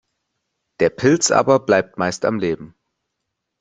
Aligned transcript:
Der 0.79 0.89
Pilz 0.89 1.29
aber 1.29 1.59
bleibt 1.59 1.99
meist 1.99 2.25
am 2.25 2.39
Leben. 2.39 2.73